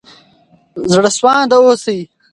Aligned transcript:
زړه 0.91 1.09
سوانده 1.17 1.57
اوسئ. 1.63 1.99